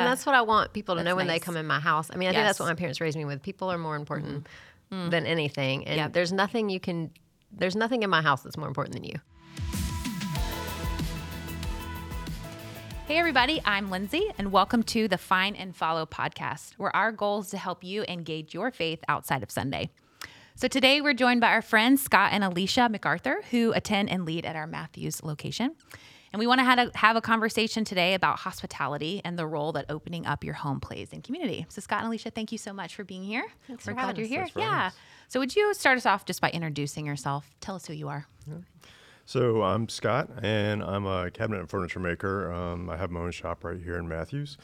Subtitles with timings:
[0.00, 2.10] and that's what I want people to know when they come in my house.
[2.12, 3.42] I mean, I think that's what my parents raised me with.
[3.42, 4.46] People are more important
[4.90, 5.10] mm-hmm.
[5.10, 6.12] than anything, and Yep.
[6.14, 7.10] there's nothing you can.
[7.52, 9.16] There's nothing in my house that's more important than you.
[13.06, 17.40] Hey, everybody, I'm Lindsay, and welcome to the Find and Follow podcast, where our goal
[17.40, 19.90] is to help you engage your faith outside of Sunday.
[20.54, 24.46] So today we're joined by our friends Scott and Alicia McArthur, who attend and lead
[24.46, 25.74] at our Matthews location.
[26.32, 29.72] And we want to have a, have a conversation today about hospitality and the role
[29.72, 31.66] that opening up your home plays in community.
[31.68, 33.44] So, Scott and Alicia, thank you so much for being here.
[33.66, 34.46] Thanks for we're glad having you're here.
[34.46, 34.86] For Yeah.
[34.86, 34.94] us.
[35.28, 37.50] So, would you start us off just by introducing yourself?
[37.60, 38.26] Tell us who you are.
[39.26, 42.52] So I'm Scott, and I'm a cabinet and furniture maker.
[42.52, 44.58] Um, I have my own shop right here in Matthews.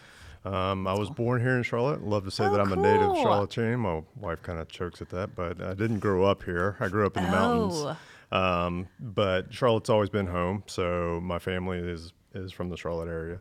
[0.47, 2.03] Um, I was born here in Charlotte.
[2.05, 3.23] Love to say Oh, that I'm a native cool.
[3.23, 3.81] Charlottean.
[3.81, 6.77] My wife kind of chokes at that, but I didn't grow up here.
[6.79, 7.97] I grew up in the mountains.
[8.31, 13.39] Um, but Charlotte's always been home, so my family is is from the Charlotte area.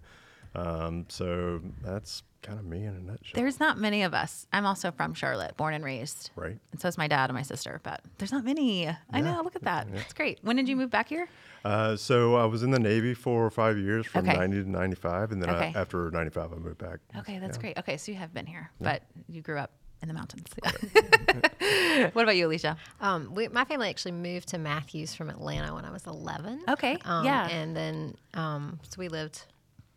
[0.56, 3.32] Um, so that's kind of me in a nutshell.
[3.34, 4.48] There's not many of us.
[4.54, 6.30] I'm also from Charlotte, born and raised.
[6.36, 6.58] right.
[6.72, 8.88] And so is my dad and my sister, but there's not many.
[9.12, 9.42] I know.
[9.44, 9.88] Look at that.
[9.92, 10.40] That's great.
[10.42, 11.28] When did you move back here?
[11.64, 14.38] Uh, so I was in the Navy for five years, from Okay.
[14.38, 15.72] 90 to 95, and then Okay.
[15.76, 17.00] I, after 95, I moved back.
[17.18, 17.78] Okay, that's great.
[17.80, 19.72] Okay, so you have been here, but you grew up
[20.02, 20.48] in the mountains.
[22.14, 22.78] what about you, Alicia?
[23.02, 26.62] Um, we, my family actually moved to Matthews from Atlanta when I was 11.
[26.70, 27.48] Okay, Um, yeah.
[27.50, 29.46] And then, um, so we lived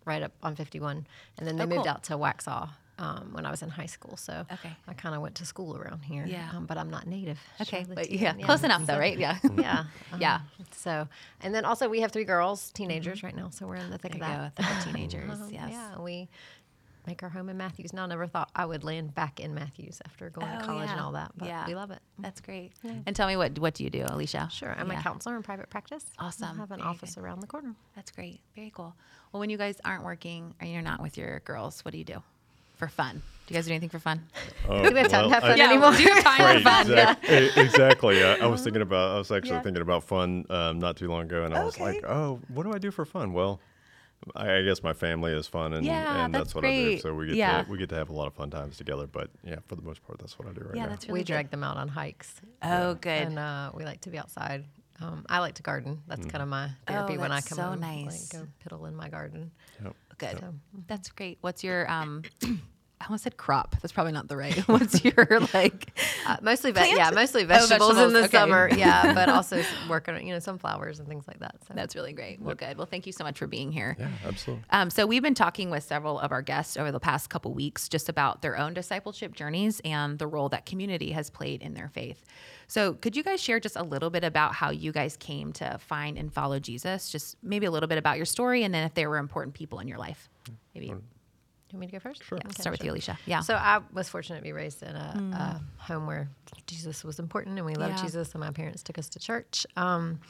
[0.08, 1.06] right up on 51.
[1.38, 1.88] And then they Oh, moved cool.
[1.88, 4.16] out to Waxhaw um, when I was in high school.
[4.16, 4.72] So Okay.
[4.88, 6.24] I kind of went to school around here.
[6.26, 6.50] Yeah.
[6.52, 7.38] Um, but I'm not native.
[7.60, 8.20] Okay, but Charlottean.
[8.40, 9.16] yeah, close enough though, right?
[9.18, 9.36] Yeah.
[9.56, 9.84] Yeah.
[10.18, 10.34] Yeah.
[10.36, 11.08] Um, So,
[11.42, 13.50] and then also we have three girls, teenagers right now.
[13.50, 14.84] So we're in the thick There of that.
[14.84, 15.68] go, teenagers, Um, yes.
[15.70, 15.98] Yeah.
[16.00, 16.28] We
[17.08, 18.04] make our home in Matthews now.
[18.04, 21.00] I never thought I would land back in Matthews after going Oh, to college and
[21.00, 21.32] all that.
[21.36, 21.66] But Yeah.
[21.66, 22.00] we love it.
[22.18, 22.22] Mm.
[22.22, 22.72] That's great.
[22.84, 24.48] And tell me what what do you do, Alicia?
[24.52, 24.74] Sure.
[24.78, 25.00] I'm Yeah.
[25.00, 26.04] a counselor in private practice.
[26.18, 26.56] Awesome.
[26.56, 27.74] I have an Very office around the corner.
[27.96, 28.40] That's great.
[28.54, 28.94] Very cool.
[29.32, 32.04] Well, when you guys aren't working or you're not with your girls, what do you
[32.04, 32.22] do
[32.76, 33.22] for fun?
[33.46, 34.26] Do you guys do anything for fun?
[34.68, 35.92] Uh, oh, Do we have time to well, have I- fun anymore?
[35.92, 36.90] do your time Right, for fun.
[36.90, 37.14] Yeah.
[37.56, 38.22] exactly.
[38.22, 38.64] I, I was mm-hmm.
[38.64, 39.12] thinking about.
[39.14, 39.62] I was actually Yeah.
[39.62, 42.74] thinking about fun um, not too long ago, and I was like, "Oh, what do
[42.74, 43.58] I do for fun?" Well,
[44.34, 46.98] I, I guess my family is fun, and, Yeah, and that's that's, what I do.
[46.98, 47.62] So we get Yeah.
[47.62, 49.06] to we get to have a lot of fun times together.
[49.06, 50.88] But yeah, for the most part, that's what I do right Yeah, now.
[50.90, 51.26] that's really we good.
[51.32, 52.40] drag them out on hikes.
[52.62, 53.10] Oh, good.
[53.10, 54.64] And uh, we like to be outside.
[55.00, 56.02] Um, I like to garden.
[56.08, 57.80] That's kind of my Oh, therapy when I that's come so home.
[57.80, 58.32] nice.
[58.32, 59.52] Like, go piddle in my garden.
[59.82, 59.94] Yep.
[60.18, 60.38] Good.
[60.40, 60.54] So,
[60.88, 61.38] That's great.
[61.40, 62.22] What's your um?
[63.00, 63.76] I almost said crop.
[63.80, 64.56] That's probably not the right.
[64.68, 65.96] What's your like?
[66.26, 68.28] uh, mostly, ve- yeah, mostly Oh, vegetables, in the okay.
[68.28, 68.68] summer.
[68.76, 71.56] Yeah, but also s- working on you know some flowers and things like that.
[71.68, 72.40] So That's really great.
[72.40, 72.76] Well, good.
[72.76, 73.96] Well, thank you so much for being here.
[73.98, 74.64] Yeah, absolutely.
[74.70, 77.88] Um, so we've been talking with several of our guests over the past couple weeks
[77.88, 81.88] just about their own discipleship journeys and the role that community has played in their
[81.88, 82.24] faith.
[82.66, 85.78] So could you guys share just a little bit about how you guys came to
[85.78, 87.10] find and follow Jesus?
[87.10, 89.78] Just maybe a little bit about your story, and then if there were important people
[89.78, 90.28] in your life.
[90.74, 91.02] Maybe Do
[91.72, 92.24] you want me to go first?
[92.24, 92.38] Sure.
[92.44, 92.86] Yeah, start with sure.
[92.86, 93.18] you, Alicia.
[93.26, 93.40] Yeah.
[93.40, 96.28] So I was fortunate to be raised in a, a home where
[96.66, 98.02] Jesus was important and we loved Yeah.
[98.04, 99.66] Jesus, and my parents took us to church.
[99.76, 100.20] Um,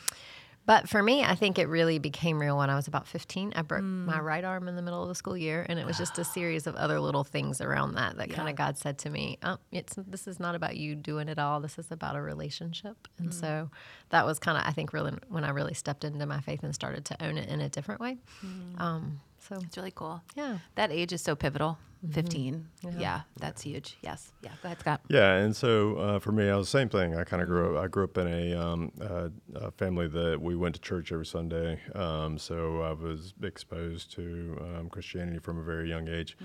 [0.67, 3.55] but for me, I think it really became real when I was about 15.
[3.57, 4.05] I broke Mm.
[4.05, 6.25] my right arm in the middle of the school year, and it was just a
[6.25, 9.57] series of other little things around that that kind of God said to me, oh,
[9.73, 11.61] "It's this is not about you doing it all.
[11.61, 13.41] This is about a relationship." And Mm.
[13.41, 13.71] so
[14.11, 16.75] that was kind of I think really when I really stepped into my faith and
[16.75, 18.19] started to own it in a different way.
[18.45, 18.79] Mm.
[18.79, 20.23] Um, so it's really cool.
[20.37, 20.59] yeah.
[20.75, 21.79] That age is so pivotal.
[22.13, 22.65] 15.
[22.97, 23.23] Yeah.
[23.41, 23.99] that's huge.
[24.03, 24.31] Yes.
[24.43, 24.51] Yeah.
[24.63, 25.01] Go ahead, Scott.
[25.09, 27.17] Yeah, and so uh, for me, I was the same thing.
[27.17, 27.83] I kind of grew up.
[27.85, 31.27] I grew up in a, um, uh, a family that we went to church every
[31.27, 31.81] Sunday.
[31.97, 36.37] Um, so I was exposed to um, Christianity from a very young age.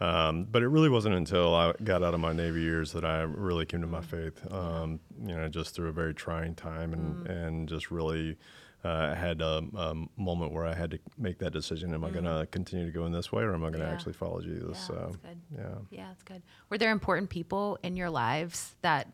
[0.00, 3.22] Um, but it really wasn't until I got out of my Navy years that I
[3.22, 4.40] really came to my faith.
[4.52, 8.36] Um, you know, just through a very trying time, and and just really.
[8.84, 12.10] Uh, I had a, a moment where I had to make that decision: Am I
[12.10, 13.92] going to continue to go in this way, or am I going to Yeah.
[13.92, 14.68] actually follow Jesus?
[14.78, 15.40] Yeah, so, that's good.
[15.56, 15.64] yeah.
[15.90, 16.42] Yeah, that's good.
[16.70, 19.08] Were there important people in your lives that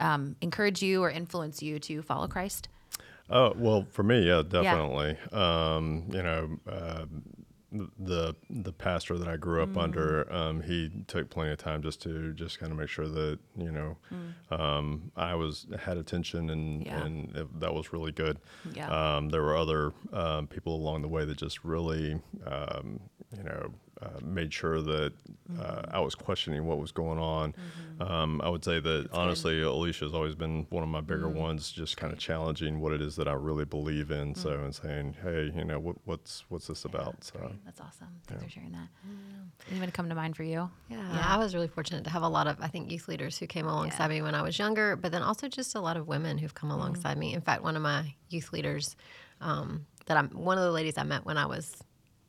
[0.00, 2.68] um, encourage you or influence you to follow Christ?
[3.30, 5.16] Oh well, for me, yeah, definitely.
[5.32, 7.04] Um, you know, uh,
[7.70, 9.70] the the pastor that I grew Mm.
[9.70, 13.06] up under, um, he took plenty of time just to just kind of make sure
[13.08, 13.96] that you know
[14.50, 16.86] um, I was had attention and Mm.
[16.86, 17.04] Yeah.
[17.04, 18.38] and it, that was really good.
[18.72, 18.88] Yeah.
[19.16, 23.00] Um, there were other um, people along the way that just really um,
[23.36, 25.96] you know uh, made sure that uh, Mm-hmm.
[25.96, 27.54] I was questioning what was going on.
[28.00, 31.34] Um, I would say that honestly, Alicia's always been one of my bigger Mm.
[31.34, 34.34] ones, just kind of challenging what it is that I really believe in.
[34.34, 37.24] So and saying, hey, you know, what, what's what's this about?
[37.24, 37.64] So Great.
[37.64, 38.08] That's awesome.
[38.26, 38.88] Thanks for sharing that.
[39.70, 40.70] Anyone come to mind for you?
[40.88, 43.46] Yeah, I was really fortunate to have a lot of, I think, youth leaders who
[43.46, 46.38] came alongside me when I was younger, but then also just a lot of women
[46.38, 47.34] who've come alongside me.
[47.34, 48.96] In fact, one of my youth leaders
[49.40, 51.74] um, that I'm, one of the ladies I met when I was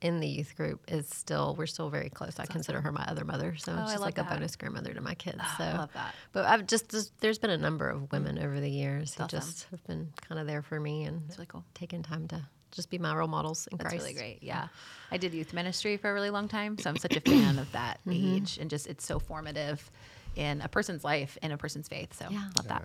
[0.01, 2.39] in the youth group is still we're still very close.
[2.39, 4.27] I consider her my other mother, so I she's like that.
[4.31, 5.41] a bonus grandmother to my kids.
[5.57, 6.15] so I love that.
[6.31, 9.39] But I've just just- there's been a number of women over the years who awesome.
[9.39, 11.65] just have been kind of there for me and really cool.
[11.73, 12.41] taking time to
[12.71, 14.03] just be my role models in That's Christ.
[14.05, 14.43] really great.
[14.43, 14.67] Yeah.
[15.11, 16.77] I did youth ministry for a really long time.
[16.77, 18.35] So I'm such a fan of that Mm-hmm.
[18.35, 19.89] age and just it's so formative
[20.35, 22.13] in a person's life, in a person's faith.
[22.13, 22.43] So Yeah.
[22.55, 22.83] love that.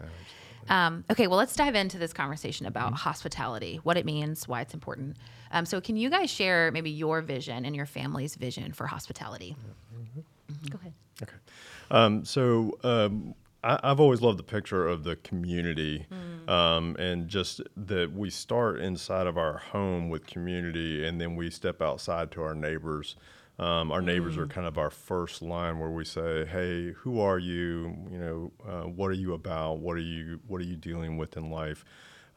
[0.70, 2.94] Um, okay, well, let's dive into this conversation about Mm-hmm.
[2.96, 5.19] hospitality, what it means, why it's important.
[5.54, 9.56] Um, so, can you guys share maybe your vision and your family's vision for hospitality?
[10.68, 10.92] Go ahead.
[11.22, 11.36] Okay.
[11.90, 16.06] Um, so um, I, I've always loved the picture of the community
[16.48, 21.50] um, and just that we start inside of our home with community and then we
[21.50, 23.16] step outside to our neighbors.
[23.56, 27.38] Um, our neighbors are kind of our first line where we say, "Hey, who are
[27.38, 27.96] you?
[28.10, 29.78] You know, uh, what are you about?
[29.78, 31.84] What are you What are you dealing with in life?"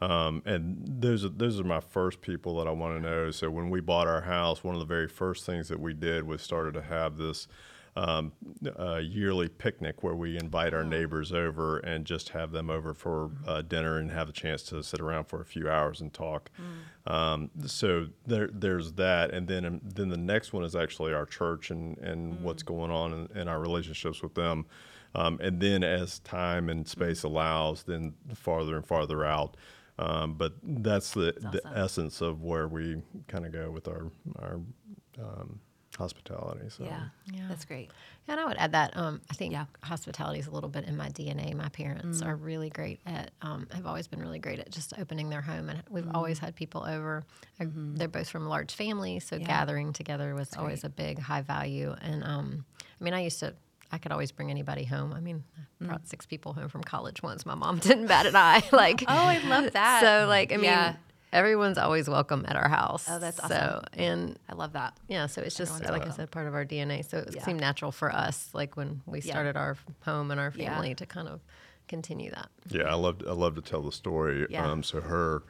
[0.00, 3.30] Um, and those are, those are my first people that I want to know.
[3.30, 6.24] So when we bought our house, one of the very first things that we did
[6.24, 7.48] was started to have this
[7.96, 8.32] um,
[8.78, 13.30] uh, yearly picnic where we invite our neighbors over and just have them over for
[13.46, 16.48] uh, dinner and have a chance to sit around for a few hours and talk.
[17.08, 21.26] Um, so there, there's that, and then um, then the next one is actually our
[21.26, 24.66] church and and what's going on in, in our relationships with them.
[25.14, 29.56] Um, and then as time and space allows, then farther and farther out.
[29.98, 34.60] Um, but that's the, the essence of where we kind of go with our our
[35.20, 35.60] um,
[35.98, 36.68] hospitality.
[36.68, 37.46] So Yeah, Yeah.
[37.48, 37.90] that's great.
[38.28, 39.64] And I would add that um, I think Yeah.
[39.82, 41.52] hospitality is a little bit in my DNA.
[41.54, 45.28] My parents are really great at, um, have always been really great at just opening
[45.30, 45.68] their home.
[45.68, 47.24] And we've always had people over.
[47.58, 51.94] I- They're both from large families, so gathering together was always a big high value.
[52.00, 52.64] And um,
[53.00, 53.54] I mean, I used to,
[53.90, 55.12] I could always bring anybody home.
[55.12, 55.44] I mean,
[55.80, 57.46] I brought six people home from college once.
[57.46, 58.62] My mom didn't bat an eye.
[58.72, 60.00] like, Oh, I love that.
[60.02, 60.96] So, like, I mean, Yeah.
[61.32, 63.06] everyone's always welcome at our house.
[63.08, 63.82] Oh, that's So, awesome.
[63.94, 64.94] and I love that.
[65.08, 67.02] yeah, so it's just Everyone's like I said, part of our DNA.
[67.08, 67.44] So it Yeah.
[67.44, 69.32] seemed natural for us, like when we Yeah.
[69.32, 70.70] started our home and our Yeah.
[70.74, 71.40] family, to kind of
[71.88, 72.50] continue that.
[72.68, 74.46] Yeah, I love I love to tell the story.
[74.50, 74.70] Yeah.
[74.70, 75.42] Um, so her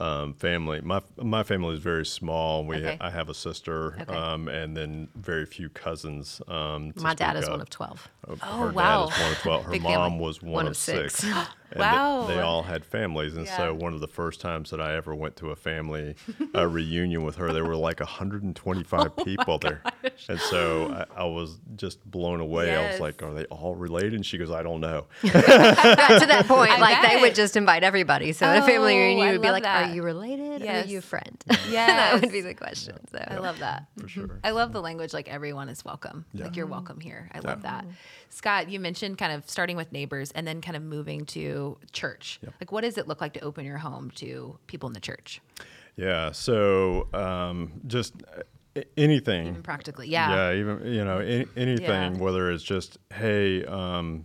[0.00, 2.64] um, family, my my family is very small.
[2.64, 2.96] We Okay.
[3.00, 4.14] I have a sister, Okay.
[4.16, 6.40] um, and then very few cousins.
[6.48, 8.08] Um, My dad is one of twelve.
[8.26, 9.06] Uh, Oh, wow.
[9.06, 9.64] dad is one of twelve.
[9.66, 10.18] Her Big mom family.
[10.24, 11.14] was one, One of of six.
[11.16, 11.34] six.
[11.72, 12.24] And Wow.
[12.26, 13.56] They, they all had families, and Yeah.
[13.56, 16.16] so one of the first times that I ever went to a family
[16.54, 19.82] uh, reunion with her, there were like 125 Oh people there,
[20.28, 22.74] and so I, I was just blown away.
[22.76, 26.44] I was like, "Are they all related And she goes, "I don't know." to that
[26.48, 27.20] point, I like they bet.
[27.22, 28.32] would just invite everybody.
[28.32, 29.90] So at a family Oh, reunion, you would be like, that.
[29.90, 30.62] "Are you related?
[30.62, 30.86] Or Yes.
[30.86, 32.96] are you a friend?" yeah that would be the question.
[33.10, 33.86] So I love that.
[34.00, 34.40] For sure.
[34.42, 36.24] I love the language like everyone is welcome.
[36.34, 37.30] Like you're welcome here.
[37.32, 37.84] I love that.
[38.32, 41.59] Scott, you mentioned kind of starting with neighbors and then kind of moving to
[41.92, 42.40] church.
[42.60, 45.40] Like what does it look like to open your home to people in the church?
[45.96, 46.32] Yeah.
[46.32, 48.14] So um, just
[48.76, 49.48] uh, anything.
[49.48, 50.08] Even practically.
[50.08, 50.30] Yeah.
[50.52, 50.60] Yeah.
[50.60, 52.18] Even you know any, anything, Yeah.
[52.24, 54.24] whether it's just hey, um,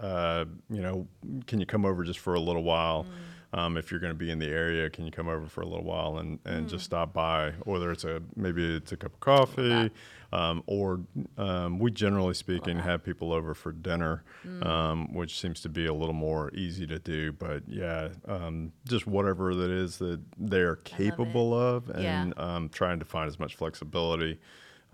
[0.00, 1.06] uh, you know,
[1.46, 3.04] can you come over just for a little while?
[3.04, 3.08] Mm.
[3.54, 5.66] Um, if you're going to be in the area, can you come over for a
[5.66, 6.70] little while and, and Mm.
[6.70, 7.52] just stop by?
[7.64, 9.90] Whether it's a maybe it's a cup of coffee,
[10.32, 11.00] um, or
[11.38, 14.66] um, we generally speaking have people over for dinner, Mm.
[14.66, 17.32] um, which seems to be a little more easy to do.
[17.32, 22.22] But yeah, um, just whatever that is that they're capable of, Yeah.
[22.22, 24.38] and um, trying to find as much flexibility.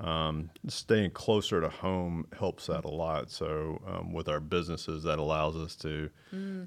[0.01, 3.33] Um, staying closer to home helps that a lot.
[3.33, 6.09] So um, with our businesses, that allows us to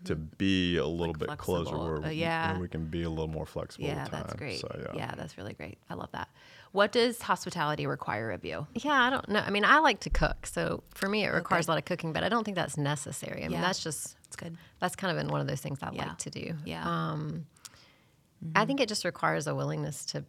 [0.03, 1.83] to be a little bit closer Mm-hmm.
[1.83, 2.17] where, Uh, we-
[2.53, 3.85] where we can be a little more flexible.
[3.87, 4.59] Yeah, that's great.
[4.59, 4.97] So, yeah.
[4.97, 5.15] yeah.
[5.15, 5.77] that's really great.
[5.89, 6.27] I love that.
[6.71, 8.65] What does hospitality require of you?
[8.75, 9.39] Yeah, I don't know.
[9.39, 12.13] I mean, I like to cook, so for me, it requires a lot of cooking,
[12.13, 13.43] but I don't think that's necessary.
[13.43, 14.55] I mean, that's just It's good.
[14.79, 16.07] that's kind of been one of those things I Yeah.
[16.07, 16.55] like to do.
[16.65, 16.83] Yeah.
[16.87, 17.45] Um,
[18.55, 20.23] I think it just requires a willingness to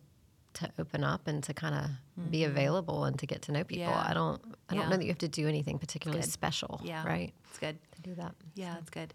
[0.55, 3.87] to open up and to kind of be available and to get to know people.
[3.87, 3.95] Mm-hmm.
[4.05, 4.11] Yeah.
[4.11, 6.79] I don't I don't know that you have to do anything particularly special.
[6.85, 7.07] Yeah.
[7.07, 7.33] Right.
[7.49, 7.79] It's good.
[7.93, 8.35] To do that.
[8.55, 9.15] Yeah, that's good.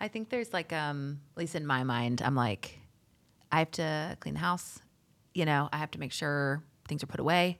[0.00, 2.78] I think there's like, um, at least in my mind, I'm like,
[3.52, 4.78] I have to clean the house.
[5.34, 7.58] You know, I have to make sure things are put away,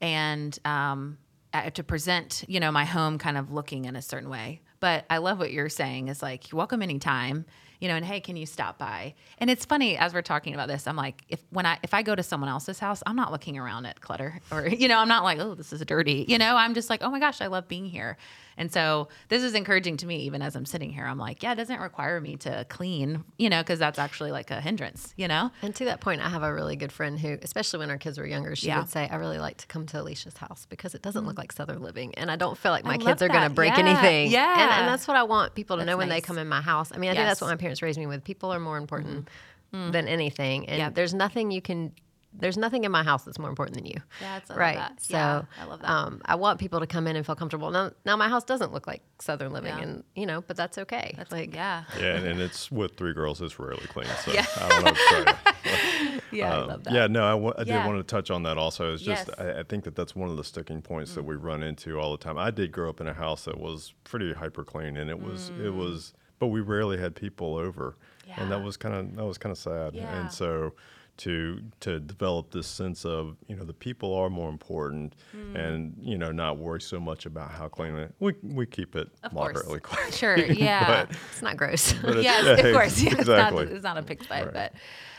[0.00, 1.18] and um,
[1.52, 4.62] I have to present, you know, my home kind of looking in a certain way.
[4.80, 7.44] But I love what you're saying is like, you're welcome anytime.
[7.82, 9.12] You know, and hey, can you stop by?
[9.38, 10.86] And it's funny as we're talking about this.
[10.86, 13.58] I'm like, if when I if I go to someone else's house, I'm not looking
[13.58, 16.24] around at clutter, or you know, I'm not like, oh, this is dirty.
[16.28, 18.16] You know, I'm just like, oh my gosh, I love being here.
[18.58, 21.06] And so this is encouraging to me, even as I'm sitting here.
[21.06, 24.50] I'm like, yeah, it doesn't require me to clean, you know, because that's actually like
[24.50, 25.50] a hindrance, you know?
[25.62, 28.18] And to that point, I have a really good friend who, especially when our kids
[28.18, 28.76] were younger, she Yeah.
[28.76, 28.80] Mm.
[28.82, 31.50] would say, "I really like to come to Alicia's house because it doesn't look like
[31.50, 33.78] Southern living, and I don't feel like my love kids are going to break Yeah.
[33.86, 34.52] anything." Yeah.
[34.62, 36.60] and, and that's what I want people to That's know when they come in my
[36.60, 36.92] house.
[36.94, 38.24] I mean, I think that's what my parents raised me with.
[38.24, 39.28] People are more important
[39.72, 40.94] than anything, and Yep.
[40.96, 41.92] there's nothing you can
[42.34, 44.00] there's nothing in my house that's more important than you.
[44.18, 44.76] Yeah, it's- I love right.
[44.76, 45.02] that.
[45.02, 45.90] So Yeah, I love that.
[45.90, 47.70] Um, I want people to come in and feel comfortable.
[47.70, 49.82] Now, now my house doesn't look like Southern living, Yeah.
[49.82, 51.12] and you know, but that's okay.
[51.18, 51.84] That's like, yeah.
[52.00, 53.42] Yeah, and, and it's with three girls.
[53.42, 54.06] It's rarely clean.
[54.24, 54.46] So Yeah.
[54.58, 54.84] I don't know.
[54.92, 56.20] what to tell you.
[56.32, 56.94] Yeah, I Um, love that.
[56.94, 57.82] Yeah, no, I, w- I Yeah.
[57.82, 58.94] did want to touch on that also.
[58.94, 59.38] It's just, Yes.
[59.38, 62.12] I, I think that that's one of the sticking points that we run into all
[62.12, 62.38] the time.
[62.38, 65.50] I did grow up in a house that was pretty hyper clean, and it was,
[65.62, 67.94] it was, but we rarely had people over,
[68.36, 69.94] and that was kind of, that was kind of sad.
[69.94, 70.12] Yeah.
[70.20, 70.72] And so,
[71.18, 75.54] to to develop this sense of you know the people are more important, Mm.
[75.64, 78.12] and you know not worry so much about how clean it.
[78.18, 79.54] We we keep it Of course.
[79.54, 80.10] moderately clean.
[80.10, 80.36] Sure.
[80.68, 81.04] Yeah.
[81.06, 81.92] but, it's not gross.
[82.02, 83.00] it's- yes, yeah, of course.
[83.00, 83.62] Yeah, exactly.
[83.62, 84.52] It's not, it's not a pigsty, Right.
[84.52, 84.72] but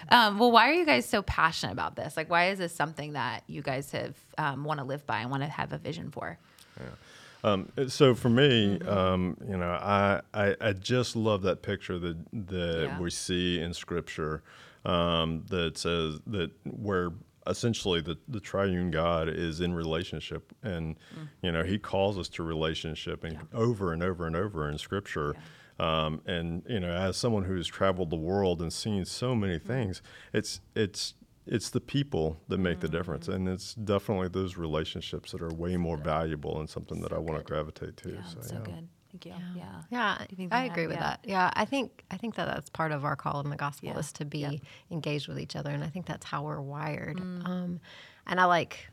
[0.09, 2.17] um, well, why are you guys so passionate about this?
[2.17, 5.31] Like, why is this something that you guys have um, want to live by and
[5.31, 6.37] want to have a vision for?
[7.43, 8.89] Um, so for me, Mm-hmm.
[8.89, 12.99] um, you know, I, I I just love that picture that that Yeah.
[12.99, 14.43] we see in Scripture
[14.85, 17.11] um, that says that where
[17.45, 21.27] essentially the, the triune God is in relationship, and Mm.
[21.41, 25.35] you know He calls us to relationship, and over and over and over in Scripture.
[25.79, 29.67] Um, and you know, as someone who's traveled the world and seen so many Mm-hmm.
[29.67, 33.47] things, it's it's it's the people that make the difference, Mm-hmm.
[33.47, 37.39] and it's definitely those relationships that are way more valuable and something that I want
[37.39, 38.13] to gravitate to.
[38.13, 38.59] Yeah, so, so yeah.
[38.61, 38.87] good.
[39.11, 39.33] Thank you.
[39.55, 39.81] Yeah.
[39.91, 41.03] Yeah, You think I agree have- with yeah.
[41.03, 41.19] that.
[41.23, 43.99] Yeah, I think I think that that's part of our call in the gospel Yeah.
[43.99, 44.53] is to be Yep.
[44.89, 47.17] engaged with each other, and I think that's how we're wired.
[47.17, 47.47] Mm.
[47.47, 47.79] Um,
[48.25, 48.87] and I like,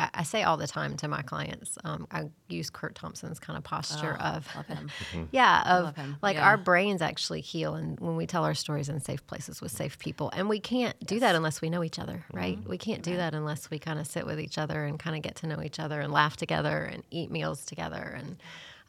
[0.00, 3.56] I, I say all the time to my clients, um, I use Curt Thompson's kind
[3.56, 4.90] of posture Oh, of, love him.
[5.30, 6.16] yeah, of him.
[6.22, 6.46] like Yeah.
[6.48, 9.98] our brains actually heal, and when we tell our stories in safe places with safe
[9.98, 12.58] people, and we can't do that unless we know each other, right?
[12.58, 12.70] Mm-hmm.
[12.70, 15.22] We can't do that unless we kind of sit with each other and kind of
[15.22, 18.36] get to know each other and laugh together and eat meals together and.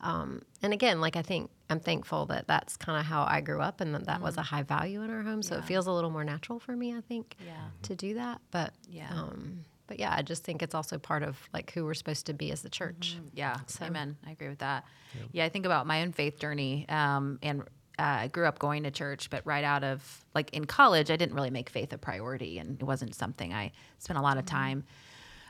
[0.03, 3.61] Um, and again, like I think I'm thankful that that's kind of how I grew
[3.61, 5.43] up and that that was a high value in our home.
[5.43, 5.59] So Mm-hmm.
[5.61, 5.65] Yeah.
[5.65, 7.53] it feels a little more natural for me, I think, Yeah.
[7.83, 8.41] to do that.
[8.49, 9.11] But Yeah.
[9.13, 12.33] um, but yeah, I just think it's also part of like who we're supposed to
[12.33, 13.17] be as the church.
[13.33, 14.15] Yeah, So- amen.
[14.25, 14.85] I agree with that.
[15.33, 17.63] Yeah, I think about my own faith journey, um, and
[17.99, 21.17] uh, I grew up going to church, but right out of like in college, I
[21.17, 24.45] didn't really make faith a priority, and it wasn't something I spent a lot of
[24.45, 24.85] time.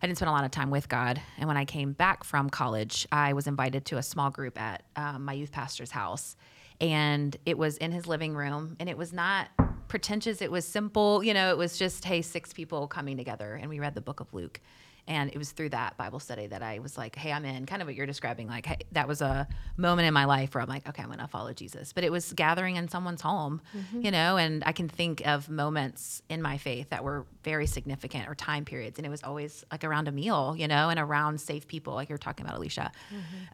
[0.01, 2.49] I didn't spend a lot of time with God, and when I came back from
[2.49, 6.35] college, I was invited to a small group at um, my youth pastor's house,
[6.79, 9.49] and it was in his living room, and it was not
[9.91, 10.41] pretentious.
[10.41, 11.51] It was simple, you know.
[11.51, 14.61] It was just hey, six people coming together, and we read the book of Luke.
[15.07, 17.65] And it was through that Bible study that I was like, hey, I'm in.
[17.65, 18.47] Kind of what you're describing.
[18.47, 21.19] Like, hey, that was a moment in my life where I'm like, okay, I'm going
[21.19, 21.91] to follow Jesus.
[21.91, 23.61] But it was gathering in someone's home,
[23.99, 28.29] you know, and I can think of moments in my faith that were very significant
[28.29, 28.99] or time periods.
[28.99, 32.07] And it was always like around a meal, you know, and around safe people, like
[32.07, 32.91] you're talking about, Alicia.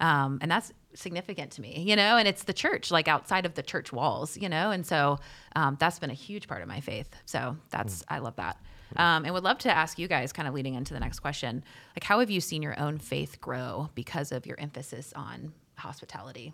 [0.02, 3.54] Um, and that's significant to me, you know, and it's the church, like outside of
[3.54, 4.72] the church walls, you know.
[4.72, 5.20] And so
[5.56, 7.10] um, that's been a huge part of my faith.
[7.26, 8.58] So that's, I love that.
[8.96, 11.64] Um, and would love to ask you guys, kind of leading into the next question,
[11.96, 16.54] like how have you seen your own faith grow because of your emphasis on hospitality?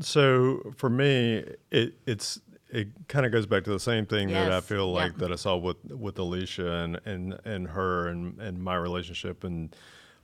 [0.00, 4.36] So for me, it it's it kind of goes back to the same thing that
[4.36, 4.64] I Yes.
[4.66, 5.04] feel Yeah.
[5.04, 9.44] like that I saw with with Alicia and and and her and and my relationship
[9.44, 9.74] and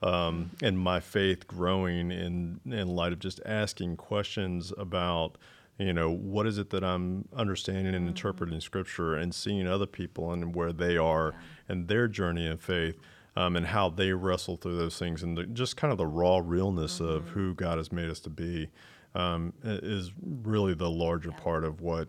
[0.05, 5.37] um and my faith growing in in light of just asking questions about
[5.77, 10.31] you know what is it that I'm understanding and interpreting scripture and seeing other people
[10.31, 11.33] and where they are
[11.67, 12.97] and their journey in faith
[13.35, 16.39] um, and how they wrestle through those things and the, just kind of the raw
[16.43, 18.69] realness of who God has made us to be
[19.15, 20.11] um, is
[20.43, 22.07] really the larger part of what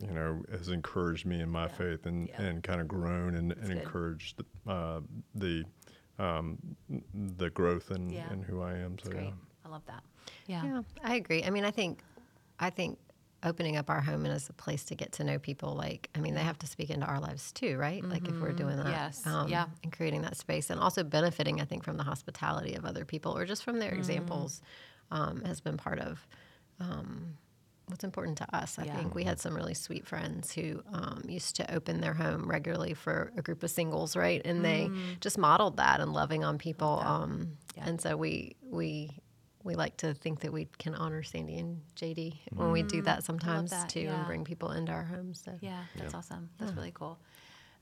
[0.00, 2.42] you know has encouraged me in my faith and, Yeah.
[2.42, 5.00] and kind of grown and, and encouraged uh,
[5.34, 5.64] the
[6.18, 6.58] um,
[7.14, 8.32] the growth in, Yeah.
[8.32, 8.98] in who I am.
[8.98, 9.24] So Great.
[9.24, 9.30] yeah.
[9.64, 10.02] I love that.
[10.46, 10.64] Yeah.
[10.64, 11.42] Yeah, I agree.
[11.44, 12.00] I mean, I think,
[12.58, 12.98] I think
[13.42, 16.20] opening up our home and as a place to get to know people, like, I
[16.20, 18.02] mean, they have to speak into our lives too, right?
[18.02, 18.92] Like, if we're doing that, Mm-hmm.
[18.92, 19.22] Yes.
[19.48, 19.66] Yeah.
[19.82, 23.36] and creating that space, and also benefiting, I think, from the hospitality of other people
[23.36, 24.62] or just from their examples,
[25.10, 26.26] um, has been part of.
[26.80, 27.36] Um,
[27.88, 28.78] What's important to us.
[28.80, 28.96] I Yeah.
[28.96, 32.94] think we had some really sweet friends who um, used to open their home regularly
[32.94, 34.42] for a group of singles, right?
[34.44, 34.90] And they
[35.20, 36.98] just modeled that and loving on people.
[37.00, 37.50] Um, Mm.
[37.76, 37.88] Yeah.
[37.88, 39.10] And so we we
[39.62, 43.24] we like to think that we can honor Sandy and JD when we do that
[43.24, 43.80] sometimes Mm.
[43.80, 44.16] that, too, yeah.
[44.18, 45.42] and bring people into our homes.
[45.44, 46.50] So Yeah, that's awesome.
[46.58, 47.18] That's really cool.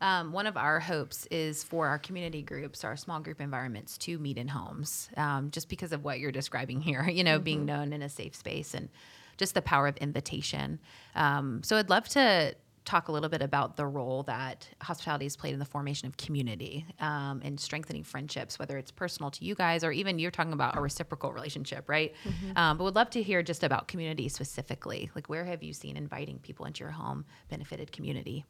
[0.00, 4.18] Um, one of our hopes is for our community groups, our small group environments, to
[4.18, 7.02] meet in homes, um, just because of what you're describing here.
[7.08, 8.88] You know, being known in a safe space and
[9.36, 10.78] just the power of invitation.
[11.14, 15.36] Um, so, I'd love to talk a little bit about the role that hospitality has
[15.36, 19.54] played in the formation of community um, and strengthening friendships, whether it's personal to you
[19.54, 22.12] guys or even you're talking about a reciprocal relationship, right?
[22.56, 25.10] Um, but would love to hear just about community specifically.
[25.14, 28.44] Like, where have you seen inviting people into your home benefited community?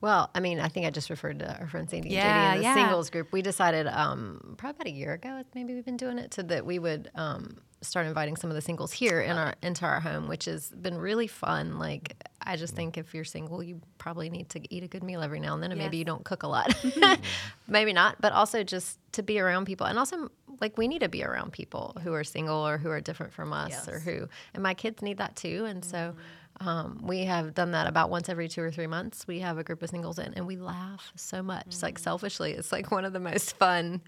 [0.00, 2.56] Well, I mean, I think I just referred to our friend Sandy Yeah, and JD
[2.56, 2.74] in the yeah.
[2.74, 3.32] singles group.
[3.32, 6.64] We decided um, probably about a year ago, maybe we've been doing it, so that
[6.64, 10.28] we would um, start inviting some of the singles here in our into our home,
[10.28, 11.78] which has been really fun.
[11.78, 15.22] Like, I just think if you're single, you probably need to eat a good meal
[15.22, 16.74] every now and then, and maybe you don't cook a lot,
[17.68, 20.30] maybe not, but also just to be around people, and also
[20.60, 23.52] like we need to be around people who are single or who are different from
[23.52, 25.96] us, or who, and my kids need that too, and so.
[25.96, 26.20] Mm-hmm.
[26.60, 29.28] Um, we have done that about once every two or three months.
[29.28, 31.66] We have a group of singles in, and we laugh so much.
[31.68, 32.02] It's like mm.
[32.02, 34.00] selfishly, it's like one of the most fun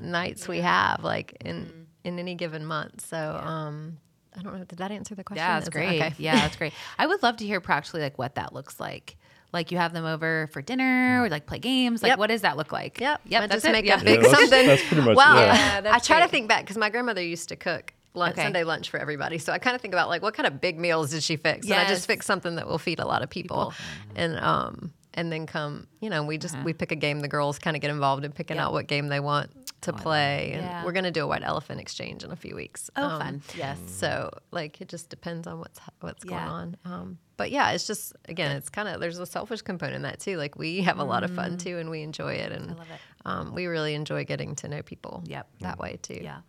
[0.00, 1.79] nights we have, like in mm-hmm.
[2.04, 3.06] In any given month.
[3.06, 3.98] So, um,
[4.36, 4.64] I don't know.
[4.64, 5.44] Did that answer the question?
[5.44, 6.00] Yeah, that's Is it- great.
[6.02, 6.14] okay.
[6.18, 6.72] Yeah, that's great.
[6.98, 9.16] I would love to hear practically like what that looks like.
[9.52, 12.02] Like you have them over for dinner or like play games.
[12.02, 12.18] Like Yep.
[12.20, 13.00] what does that look like?
[13.00, 13.20] Yep.
[13.26, 13.42] Yep.
[13.42, 13.72] I that's just it.
[13.72, 14.00] make yeah.
[14.00, 14.66] a big Yeah, that's- something.
[14.68, 15.54] that's pretty much- well, yeah.
[15.54, 18.42] Yeah, I that's try to think back because my grandmother used to cook lunch, Okay.
[18.44, 19.38] Sunday lunch for everybody.
[19.38, 21.66] So I kind of think about like what kind of big meals did she fix?
[21.66, 24.22] And I just fix something that will feed a lot of people, People.
[24.22, 27.18] and um and then come you know we just we pick a game.
[27.18, 28.68] The girls kind of get involved in picking Uh-huh.
[28.68, 29.50] Out what game they want
[29.82, 30.84] to play, and Yeah.
[30.84, 32.90] we're gonna do a white elephant exchange in a few weeks.
[32.96, 33.42] Oh, Um, fun.
[33.56, 33.78] Yes.
[33.86, 36.30] So like it just depends on what's what's Yeah.
[36.30, 36.76] going on.
[36.84, 40.20] Um, but yeah, it's just again, it's kind of there's a selfish component in that
[40.20, 40.36] too.
[40.36, 42.78] Like we have a lot of fun too, and we enjoy it, and Mm.
[42.78, 43.00] love it.
[43.24, 45.22] Um, we really enjoy getting to know people.
[45.26, 45.48] Yep.
[45.60, 46.20] that way too.
[46.22, 46.40] Yeah.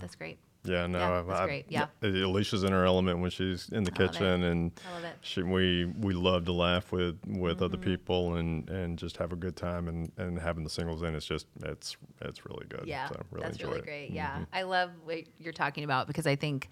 [0.00, 0.38] That's great.
[0.64, 1.66] Yeah, no, Yeah, I- that's I- great.
[1.68, 1.86] Yeah.
[2.02, 4.12] Alicia's in her element when she's in the I love it.
[4.12, 5.16] kitchen, and I love it.
[5.20, 7.84] She, we we love to laugh with with other Mm-hmm.
[7.90, 11.26] people and and just have a good time, and and having the singles in, it's
[11.26, 12.84] just it's it's really good.
[12.86, 13.84] Yeah, so really that's really it.
[13.84, 14.10] great.
[14.10, 14.46] Yeah, Mhm.
[14.52, 16.68] I love what you're talking about because I think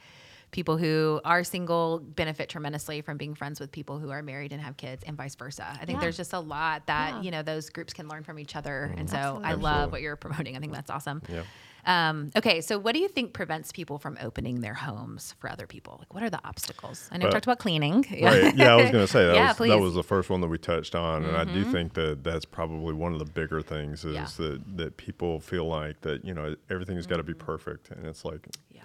[0.53, 4.61] people who are single benefit tremendously from being friends with people who are married and
[4.61, 5.65] have kids, and vice versa.
[5.81, 6.01] I think Yeah.
[6.03, 7.23] there's just a lot that Yeah.
[7.23, 9.21] you know those groups can learn from each other, and so I
[9.53, 9.63] Absolutely.
[9.65, 10.57] love what you're promoting.
[10.57, 11.23] I think that's awesome.
[11.29, 11.43] Yeah.
[11.87, 15.67] Um, okay, so what do you think prevents people from opening their homes for other
[15.67, 15.97] people?
[15.99, 17.09] Like, what are the obstacles?
[17.11, 18.05] I know we talked about cleaning.
[18.11, 18.55] Right.
[18.57, 19.71] Yeah, I was going to say that, Yeah, was, please.
[19.71, 19.79] Mm-hmm.
[19.81, 22.45] that was the first one that we touched on, and I do think that that's
[22.45, 24.27] probably one of the bigger things is Yeah.
[24.39, 27.47] that that people feel like that you know everything's got to be Mm-hmm.
[27.47, 28.83] perfect, and it's like yeah.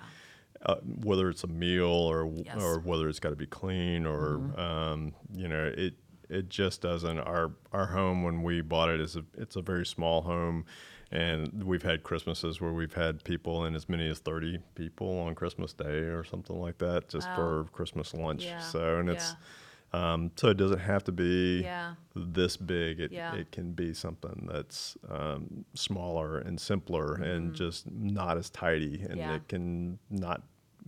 [0.65, 2.55] uh, whether it's a meal or Yes.
[2.55, 2.63] Mm-hmm.
[2.63, 5.95] or whether it's got to be clean or um, you know it
[6.29, 9.85] it just doesn't our our home when we bought it is a it's a very
[9.85, 10.65] small home
[11.11, 15.35] and we've had christmases where we've had people in as many as 30 people on
[15.35, 17.35] christmas day or something like that just Wow.
[17.35, 18.59] for christmas lunch Yeah.
[18.59, 19.35] so and it's
[19.93, 21.93] um, so it doesn't have to be Yeah.
[22.15, 22.99] this big.
[22.99, 23.33] It, Yeah.
[23.35, 29.11] it can be something that's um, smaller and simpler and just not as tidy, and
[29.11, 29.19] Mm-hmm.
[29.19, 29.35] Yeah.
[29.35, 30.41] it can not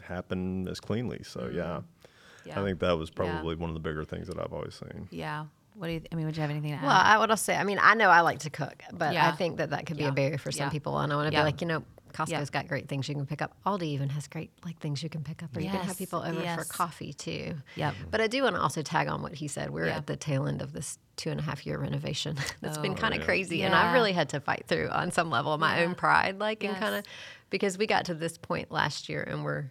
[0.03, 1.21] happen as cleanly.
[1.23, 2.49] So yeah, Mm-hmm.
[2.49, 2.59] Yeah.
[2.59, 3.15] I think that was Yeah.
[3.15, 5.07] probably one of the bigger things that I've always seen.
[5.09, 5.45] Yeah.
[5.77, 6.01] What do you?
[6.11, 6.83] I mean, would you have anything to add?
[6.83, 9.27] Well, I would also say, I mean, I know I like to cook, but Yeah.
[9.27, 10.09] I think that that could be Yeah.
[10.09, 10.69] a barrier for some Yeah.
[10.69, 10.97] people.
[10.99, 11.41] And I want to Yeah.
[11.41, 12.45] be like, you know, Costco's Yeah.
[12.45, 13.55] got great things you can pick up.
[13.65, 16.23] Aldi even has great like things you can pick up, or you can have people
[16.23, 16.57] over Yes.
[16.57, 17.55] for coffee too.
[17.75, 17.93] Yep.
[18.09, 19.69] But I do want to also tag on what he said.
[19.69, 19.97] We're Yeah.
[19.97, 22.35] at the tail end of this two and a half year renovation.
[22.61, 23.25] That's been Oh, kind of yeah.
[23.25, 25.85] crazy, and I've really had to fight through on some level my Yeah.
[25.85, 27.05] own pride, like and kind of
[27.51, 29.65] because we got to this point last year and we're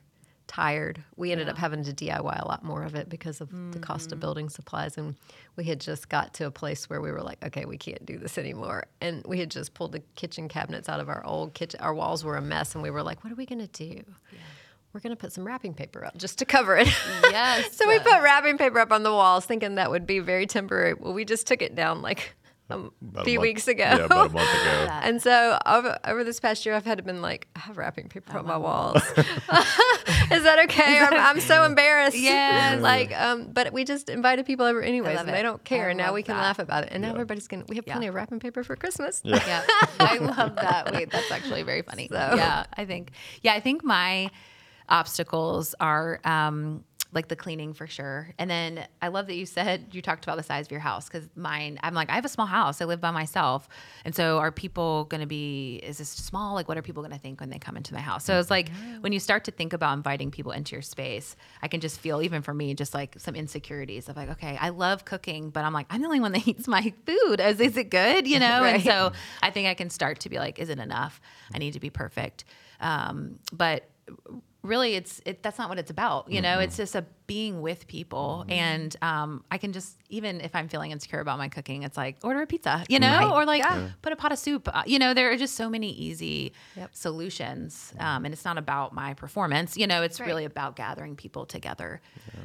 [0.47, 1.03] tired.
[1.17, 4.07] We ended up having to DIY a lot more of it because of the cost
[4.07, 4.13] Mm-hmm.
[4.15, 4.97] of building supplies.
[4.99, 5.17] And
[5.57, 8.19] we had just got to a place where we were like, okay, we can't do
[8.19, 8.85] this anymore.
[9.01, 11.81] And we had just pulled the kitchen cabinets out of our old kitchen.
[11.81, 12.75] Our walls were a mess.
[12.75, 14.03] And we were like, what are we going to do?
[14.93, 16.89] We're going to put some wrapping paper up just to cover it.
[17.31, 17.77] Yes.
[17.77, 20.95] so we put wrapping paper up on the walls thinking that would be very temporary.
[20.95, 22.36] Well, we just took it down like
[22.69, 23.85] a a few month- weeks ago.
[23.85, 24.89] Yeah, about a month ago.
[25.03, 28.09] And so over, over this past year, I've had to been like, I have wrapping
[28.09, 29.03] paper on my walls.
[30.29, 30.99] Is that okay?
[30.99, 32.17] I'm, I'm so embarrassed.
[32.19, 32.79] Yeah.
[32.81, 35.89] Like, um, but we just invited people over anyways, love and they don't care.
[35.91, 36.43] And now we can that.
[36.43, 36.89] laugh about it.
[36.93, 37.65] And now everybody's gonna.
[37.69, 37.95] We have Yeah.
[37.95, 39.21] plenty of wrapping paper for Christmas.
[39.25, 39.63] yeah,
[40.01, 40.93] I love that.
[40.93, 42.09] Wait, that's actually very funny.
[42.09, 43.13] So- Yeah, I think.
[43.43, 44.31] Yeah, I think my
[44.89, 46.85] obstacles are um,
[47.17, 48.29] like the cleaning for sure.
[48.39, 51.09] And then I love that you said you talked about the size of your house
[51.09, 51.81] because mine.
[51.83, 52.81] I'm like I have a small house.
[52.81, 53.69] I live by myself,
[54.05, 55.81] and so are people going to be?
[55.83, 56.55] Is this small?
[56.55, 58.25] Like, what are people going to think when they come into my house?
[58.25, 58.69] So it's like
[59.01, 62.21] when you start to think about inviting people into your space, I can just feel
[62.23, 65.73] even for me just like some insecurities of like, okay, I love cooking, but I'm
[65.73, 67.41] like I'm the only one that eats my food.
[67.41, 68.29] Is is it good?
[68.29, 71.21] You know, and so I think I can start to be like, is it enough?
[71.55, 72.45] I need to be perfect.
[72.79, 73.89] Um, but
[74.67, 76.31] really, it's it, that's not what it's about.
[76.31, 80.55] You know, it's just a being with people, and um, I can just even if
[80.55, 83.31] I'm feeling insecure about my cooking, it's like order a pizza, you know, Right.
[83.33, 83.89] or like Yeah.
[84.03, 84.69] put a pot of soup.
[84.73, 86.95] Uh, you know, there are just so many easy Yep.
[86.95, 89.77] solutions, um, and it's not about my performance.
[89.77, 90.27] You know, it's Right.
[90.27, 92.01] really about gathering people together.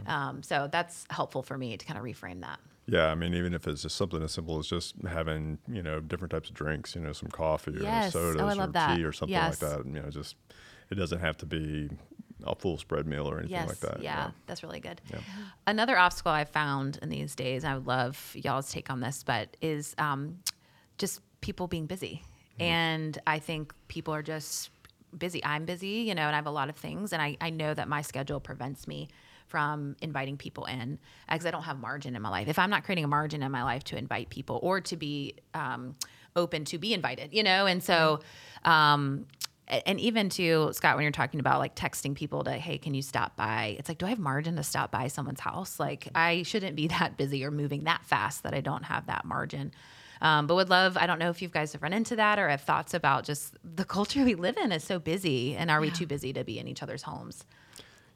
[0.08, 2.60] Um, so that's helpful for me to kind of reframe that.
[2.88, 6.00] Yeah, I mean, even if it's just something as simple as just having, you know,
[6.00, 8.16] different types of drinks, you know, some coffee Yes.
[8.16, 8.98] or Oh, sodas love or that.
[8.98, 9.62] tea or something Yes.
[9.62, 9.86] like that.
[9.86, 10.36] You know, just
[10.90, 11.90] it doesn't have to be
[12.46, 14.02] a full spread meal or anything yes, like that.
[14.02, 15.02] Yeah, that's really good.
[15.68, 19.56] Another obstacle I've found in these days, I would love y'all's take on this, but
[19.62, 20.40] is um,
[20.98, 22.24] just people being busy.
[22.54, 22.62] Mm-hmm.
[22.64, 24.70] And I think people are just
[25.18, 25.44] busy.
[25.44, 27.14] I'm busy, you know, and I have a lot of things.
[27.14, 29.10] And I, I know that my schedule prevents me
[29.48, 30.98] from inviting people in
[31.30, 32.48] because I don't have margin in my life.
[32.48, 35.36] If I'm not creating a margin in my life to invite people or to be
[35.54, 35.96] um,
[36.36, 38.22] open to be invited, you know, and so,
[38.64, 42.78] um, a- and even to Scott, when you're talking about like texting people to, hey,
[42.78, 43.76] can you stop by?
[43.80, 45.80] It's like, do I have margin to stop by someone's house?
[45.80, 49.26] Like, I shouldn't be that busy or moving that fast that I don't have that
[49.26, 49.72] margin.
[50.22, 52.48] Um, but would love, I don't know if you guys have run into that or
[52.50, 55.56] have thoughts about just the culture we live in is so busy.
[55.56, 57.44] And are we too busy to be in each other's homes?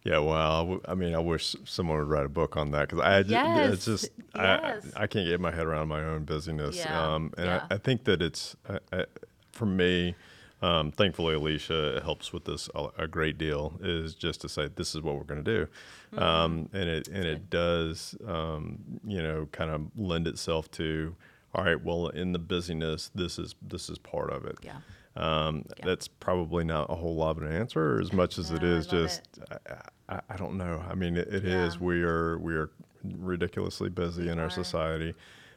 [0.03, 2.89] Yeah, well, I, w- I mean, I wish someone would write a book on that
[2.89, 4.85] because I, ju- Yes, it's just, yes.
[4.95, 6.75] I, I can't get my head around my own busyness.
[6.75, 7.63] Yeah, Um, and yeah.
[7.71, 9.05] I, I think that it's, I, I,
[9.51, 10.13] for me,
[10.61, 13.77] um, thankfully, Alicia helps with this a, a great deal.
[13.81, 15.67] Is just to say this is what we're going to do,
[16.13, 16.23] Mm-hmm.
[16.23, 21.15] um, and it and it does, um, you know, kind of lend itself to,
[21.53, 24.57] all right, well, in the busyness, this is this is part of it.
[24.63, 24.77] Yeah.
[25.17, 25.85] Um, Yeah.
[25.85, 28.77] That's probably not a whole lot of an answer, as much as it No, I
[28.77, 29.21] is just.
[29.69, 30.83] I, I, I don't know.
[30.89, 31.75] I mean, it, it is.
[31.75, 31.81] Yeah.
[31.81, 32.69] We are we are
[33.03, 34.43] ridiculously busy in are.
[34.43, 35.13] our society,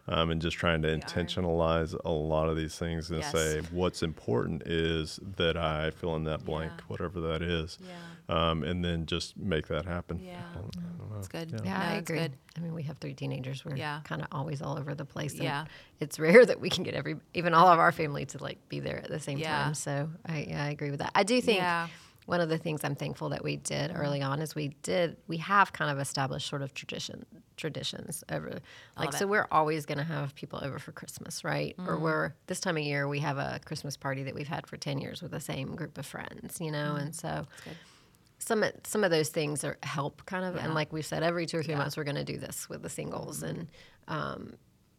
[0.09, 0.97] um, and just trying to are.
[0.97, 3.33] intentionalize a lot of these things and Yes.
[3.33, 6.85] say what's important is that I fill in that blank, Yeah.
[6.89, 8.51] whatever that is, Yeah.
[8.51, 10.19] um, and then just make that happen.
[10.23, 10.41] Yeah.
[10.51, 11.15] I don't- I don't know.
[11.15, 11.51] That's good.
[11.51, 11.59] Yeah.
[11.65, 12.19] Yeah, No, I agree.
[12.19, 12.33] good.
[12.57, 13.65] I mean, we have three teenagers.
[13.65, 14.01] We're Yeah.
[14.05, 15.35] kind of always all over the place.
[15.35, 15.65] and Yeah.
[16.01, 18.81] it's rare that we can get every, even all of our family to like be
[18.81, 19.65] there at the same Yeah.
[19.65, 19.75] time.
[19.75, 21.13] So I, yeah, I agree with that.
[21.15, 21.89] I do think Yeah.
[22.29, 24.01] One of the things I'm thankful that we did Mm-hmm.
[24.03, 27.25] early on is we did we have kind of established sort of tradition
[27.57, 28.61] traditions over
[28.99, 31.75] like so we're always going to have people over for Christmas, right?
[31.79, 31.89] Mm-hmm.
[31.91, 34.77] Or we're this time of year we have a Christmas party that we've had for
[34.77, 37.01] 10 years with the same group of friends, you know, Mm-hmm.
[37.07, 37.47] and so
[38.39, 40.65] some some of those things are help kind of Yeah.
[40.67, 41.79] and like we've said every two or three Yeah.
[41.79, 43.69] months we're going to do this with the singles and
[44.07, 44.53] um,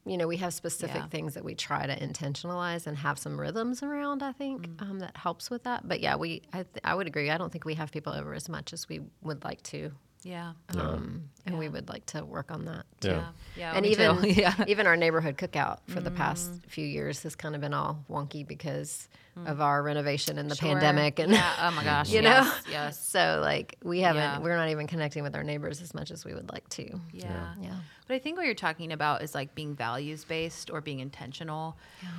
[0.05, 1.07] you know we have specific Yeah.
[1.07, 4.91] things that we try to intentionalize and have some rhythms around i think Mm-hmm.
[4.91, 7.51] um, that helps with that but yeah we I, th- I would agree i don't
[7.51, 9.91] think we have people over as much as we would like to
[10.23, 10.51] Yeah.
[10.77, 13.09] um, and we would like to work on that too.
[13.09, 13.15] Yeah.
[13.15, 13.31] Yeah.
[13.57, 13.73] Yeah.
[13.75, 14.51] and even yeah.
[14.51, 14.63] Mm-hmm.
[14.69, 18.45] even our neighborhood cookout for the past few years has kind of been all wonky
[18.47, 19.07] because
[19.45, 20.59] of our renovation and the Mm.
[20.59, 20.71] Sure.
[20.73, 21.53] pandemic and yeah.
[21.61, 22.09] Oh my gosh.
[22.13, 23.07] you yes, know Yes.
[23.07, 24.39] so like we haven't Yeah.
[24.39, 27.53] we're not even connecting with our neighbors as much as we would like to Yeah.
[27.61, 27.75] yeah
[28.07, 31.77] But I think what you're talking about is like being values based or being intentional.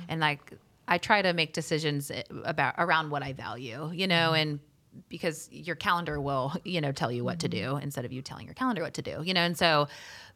[0.09, 0.53] And like
[0.87, 4.59] I try to make decisions eh, about around what I value, you know, and
[5.09, 8.45] because your calendar will, you know, tell you what to do instead of you telling
[8.45, 9.41] your calendar what to do, you know.
[9.41, 9.87] And so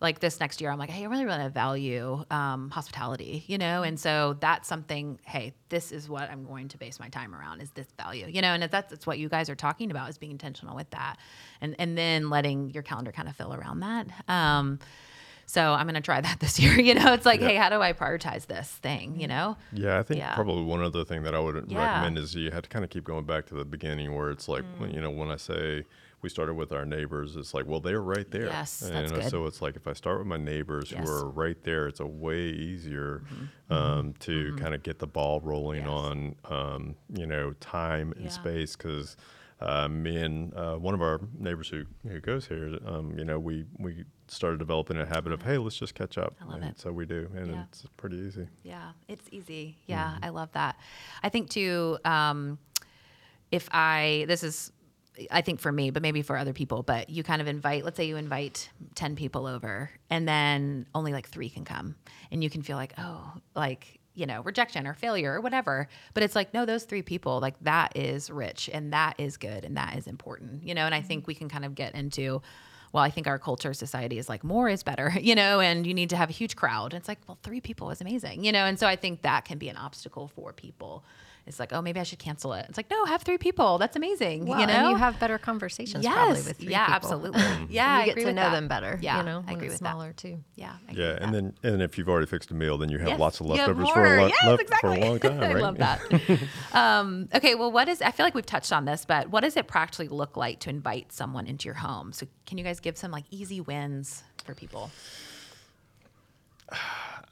[0.01, 3.83] like this next year I'm like, hey, I really really value um, hospitality, you know,
[3.83, 7.61] and so that's something, hey, this is what I'm going to base my time around
[7.61, 10.09] is this value, you know, and if that's, that's what you guys are talking about
[10.09, 11.17] is being intentional with that.
[11.61, 14.07] And and then letting your calendar kind of fill around that.
[14.27, 14.79] Um,
[15.45, 16.79] so I'm gonna try that this year.
[16.79, 17.47] You know, it's like, Yeah.
[17.49, 19.19] hey, how do I prioritize this thing?
[19.19, 19.57] You know?
[19.71, 20.35] Yeah, I think Yeah.
[20.35, 21.79] probably one other thing that I would Yeah.
[21.85, 24.47] recommend is you have to kind of keep going back to the beginning where it's
[24.47, 24.93] like, Mm.
[24.93, 25.85] you know, when I say
[26.21, 28.45] we started with our neighbors, it's like, well, they're right there.
[28.47, 29.29] Yes, and, that's you know, good.
[29.31, 31.01] So it's like if I start with my neighbors Yes.
[31.01, 31.07] Mm-hmm.
[31.07, 33.21] who are right there, it's a way easier
[33.69, 35.89] um, to kind of get the ball rolling Yes.
[35.89, 39.15] on, um, you know, time and space because.
[39.61, 43.39] Uh, me and uh, one of our neighbors who, who goes here, um, you know,
[43.39, 46.35] we, we started developing a habit of, hey, let's just catch up.
[46.41, 46.79] I love and it.
[46.79, 47.63] So we do, and Yeah.
[47.69, 48.47] it's pretty easy.
[48.63, 49.77] Yeah, it's easy.
[49.87, 50.75] Yeah, I love that.
[51.23, 51.97] I think too.
[52.03, 52.59] Um,
[53.51, 54.71] if I this is,
[55.31, 57.85] I think for me, but maybe for other people, but you kind of invite.
[57.85, 61.95] Let's say you invite ten people over, and then only like three can come,
[62.31, 65.87] and you can feel like, oh, like you know, rejection or failure or whatever.
[66.13, 69.65] But it's like, no, those three people, like that is rich and that is good
[69.65, 70.85] and that is important, you know.
[70.85, 71.31] And I think mm-hmm.
[71.31, 72.41] we can kind of get into
[72.95, 75.93] well, I think our culture, society is like more is better, you know, and you
[75.93, 76.93] need to have a huge crowd.
[76.93, 79.57] It's like, well, three people is amazing, you know, and so I think that can
[79.57, 81.03] be an obstacle for people.
[81.47, 82.65] It's like, oh, maybe I should cancel it.
[82.67, 83.77] It's like, no, have three people.
[83.77, 84.73] That's amazing, well, you know.
[84.73, 86.95] and you have better conversations probably yes, with three yeah, people.
[86.95, 87.97] absolutely, yeah.
[87.97, 88.51] you I get agree to with know that.
[88.51, 89.91] them better Yeah, you know I when agree it's with that.
[89.91, 91.53] smaller too Yeah, I Yeah, and that.
[91.61, 93.87] then and if you've already fixed a meal, then you have Yes, lots of leftovers
[93.89, 94.19] for a more.
[94.21, 94.89] long, Yes, left exactly.
[94.89, 96.01] for a long time, I love that.
[96.73, 98.01] um, okay, well, what is?
[98.01, 100.71] I feel like we've touched on this, but what does it practically look like to
[100.71, 102.11] invite someone into your home?
[102.11, 104.89] So, can you guys give some like easy wins for people?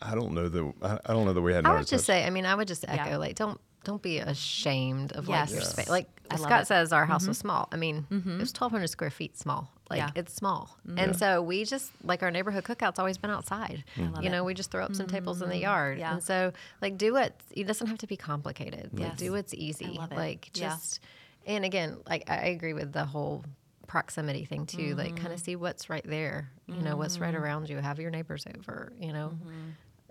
[0.01, 1.65] I don't know that I, I don't know that we had.
[1.65, 3.17] I an would just say, I mean, I would just echo, Yeah.
[3.17, 5.89] like, don't don't be ashamed of like your space.
[5.89, 6.67] Like I Scott it.
[6.67, 7.29] says, our house mm-hmm.
[7.31, 7.67] was small.
[7.71, 8.31] I mean, mm-hmm.
[8.35, 9.69] it was 1,200 square feet small.
[9.89, 10.09] Like Yeah.
[10.15, 10.97] it's small, mm-hmm.
[10.97, 13.83] and so we just like our neighborhood cookout's always been outside.
[13.97, 14.45] You know, it.
[14.45, 16.13] we just throw up some tables in the yard, Yeah.
[16.13, 17.35] and so like do it.
[17.51, 18.97] It doesn't have to be complicated.
[18.97, 19.97] Like do what's easy.
[19.99, 20.17] love it.
[20.17, 20.69] Like Yeah.
[20.69, 21.01] just,
[21.45, 23.43] and again, like I I agree with the whole
[23.85, 24.95] proximity thing too.
[24.95, 26.49] Like kind of see what's right there.
[26.67, 27.77] You know, what's right around you.
[27.77, 28.93] Have your neighbors over.
[28.99, 29.37] You know.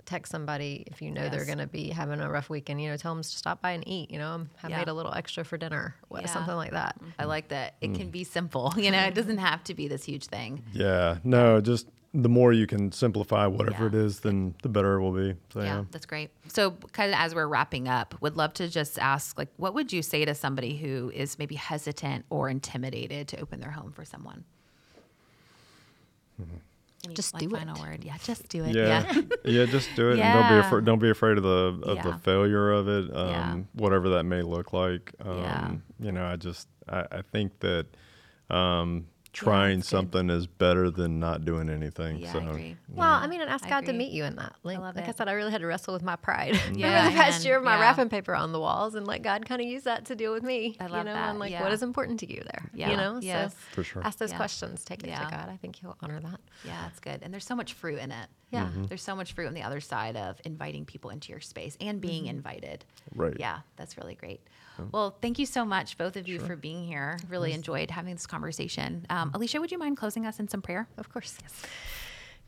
[0.05, 2.83] Text somebody if you know they're going to be having a rough weekend.
[2.83, 4.11] You know, tell them to stop by and eat.
[4.11, 4.79] You know, I Yeah.
[4.79, 6.27] made a little extra for dinner, what, Yeah.
[6.29, 6.35] Mm-hmm.
[6.35, 7.01] something like that.
[7.19, 8.73] I like that it can be simple.
[8.83, 10.65] You know, it doesn't have to be this huge thing.
[10.73, 13.89] Yeah, no, just the more you can simplify whatever Yeah.
[13.89, 15.35] it is, then the better it will be.
[15.53, 15.85] So, Yeah, yeah.
[15.93, 16.31] that's great.
[16.49, 19.93] So, kind of as we're wrapping up, would love to just ask, like, what would
[19.93, 24.05] you say to somebody who is maybe hesitant or intimidated to open their home for
[24.05, 24.45] someone?
[27.05, 27.81] Any, Just like, do final it.
[27.81, 28.05] word.
[28.05, 28.75] Yeah, just do it.
[28.77, 29.23] Yeah, Yeah.
[29.45, 30.67] yeah, just do it, and don't be Yeah.
[30.67, 30.85] afraid.
[30.85, 32.03] Don't be afraid of the of Yeah.
[32.03, 33.57] the failure of it, um, Yeah.
[33.75, 35.13] whatever that may look like.
[35.25, 35.71] Um, Yeah.
[35.99, 37.87] You know, I just I, I think that
[38.51, 39.97] um, trying that's good.
[39.97, 42.19] something is better than not doing anything.
[42.19, 42.77] Yeah, so, I agree.
[42.89, 44.55] Well, I mean, and ask I God to meet you in that.
[44.63, 47.11] Like, love like I said, I really had to wrestle with my pride Yeah, over
[47.11, 47.47] the past man.
[47.47, 47.81] year of my Yeah.
[47.81, 50.43] wrapping paper on the walls, and let God kind of use that to deal with
[50.43, 50.77] me.
[50.81, 51.63] I love you know, that, and like yeah.
[51.63, 52.71] what is important to you there.
[52.75, 53.53] Yeah, You know, yes.
[53.53, 54.03] so For sure.
[54.05, 54.37] ask those Yeah.
[54.37, 55.25] questions, take it Yeah.
[55.25, 55.49] to God.
[55.49, 56.41] I think He'll honor that.
[56.65, 57.21] Yeah, that's good.
[57.23, 58.29] And there's so much fruit in it.
[58.51, 58.67] Yeah.
[58.67, 58.85] Mm-hmm.
[58.85, 62.03] There's so much fruit on the other side of inviting people into your space and
[62.03, 62.85] being invited.
[63.15, 63.35] Right.
[63.39, 64.41] Yeah, that's really great.
[64.91, 67.19] Well, thank you so much, both of you, for being here.
[67.29, 69.07] Really enjoyed having this conversation.
[69.11, 70.89] Um, Alicia, would you mind closing us in some prayer?
[70.99, 71.39] Of course.
[71.41, 71.63] Yes.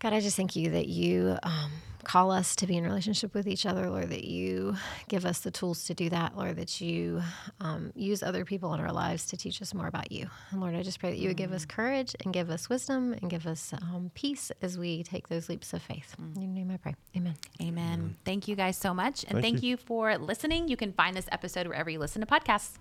[0.01, 1.71] God, I just thank you that you um,
[2.05, 4.77] call us to be in relationship with each other, Lord, that you
[5.09, 7.23] give us the tools to do that, Lord, that you
[7.61, 10.29] um, use other people in our lives to teach us more about you.
[10.51, 13.13] And Lord, I just pray that you would give us courage and give us wisdom
[13.15, 16.15] and give us um, peace as we take those leaps of faith.
[16.37, 16.95] In your name I pray.
[17.17, 17.35] Amen.
[17.63, 18.17] Amen.
[18.25, 19.25] Thank you guys so much.
[19.25, 19.71] And Thank thank you.
[19.71, 20.69] you for listening.
[20.69, 22.79] You can find this episode wherever you listen to podcasts.